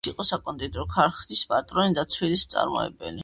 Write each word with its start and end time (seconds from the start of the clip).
მამამისი 0.03 0.13
იყო 0.17 0.23
საკონდიტრო 0.27 0.85
ქარხნის 0.93 1.45
პატრონი 1.53 1.97
და 1.99 2.09
ცვილის 2.17 2.47
მწარმოებელი. 2.49 3.19